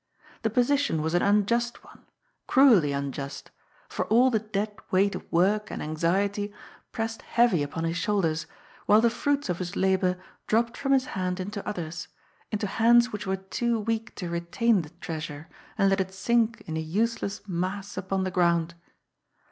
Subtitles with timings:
[0.41, 2.07] The position was an unjust one,
[2.47, 3.51] cruelly unjust,
[3.87, 6.51] for all the dead weight of work and anxiety
[6.91, 8.47] pressed heavy upon his shoulders,
[8.87, 10.17] while the fruits of his labour
[10.47, 12.07] dropped from his hand into others,
[12.51, 16.75] into hands which were too weak to retain the treasure and let it sink in
[16.77, 18.73] a useless mass upon the ground.